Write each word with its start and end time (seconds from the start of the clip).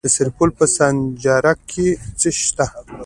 د 0.07 0.09
سرپل 0.17 0.49
په 0.59 0.65
سانچارک 0.75 1.59
کې 1.71 1.87
څه 2.19 2.29
شی 2.37 2.43
شته؟ 2.49 2.65